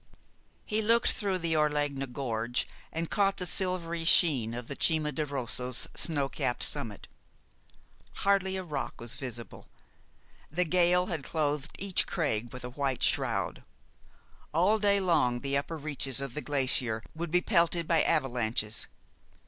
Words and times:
He 0.65 0.81
looked 0.81 1.11
through 1.11 1.37
the 1.37 1.55
Orlegna 1.55 2.07
gorge, 2.07 2.67
and 2.91 3.11
caught 3.11 3.37
the 3.37 3.45
silvery 3.45 4.03
sheen 4.03 4.55
of 4.55 4.67
the 4.67 4.75
Cima 4.75 5.11
di 5.11 5.21
Rosso's 5.21 5.87
snow 5.93 6.27
capped 6.27 6.63
summit. 6.63 7.07
Hardly 8.25 8.57
a 8.57 8.63
rock 8.63 8.99
was 8.99 9.13
visible. 9.13 9.67
The 10.51 10.65
gale 10.65 11.05
had 11.05 11.23
clothed 11.23 11.75
each 11.77 12.07
crag 12.07 12.51
with 12.51 12.63
a 12.63 12.71
white 12.71 13.03
shroud. 13.03 13.61
All 14.55 14.79
day 14.79 14.99
long 14.99 15.41
the 15.41 15.55
upper 15.55 15.77
reaches 15.77 16.19
of 16.19 16.33
the 16.33 16.41
glacier 16.41 17.03
would 17.15 17.29
be 17.29 17.41
pelted 17.41 17.87
by 17.87 18.01
avalanches. 18.01 18.87